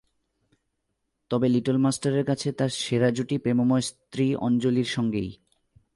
[1.29, 5.31] তবে লিটল মাস্টারের কাছে তাঁর সেরা জুটি প্রেমময় স্ত্রী অঞ্জলির সঙ্গেই।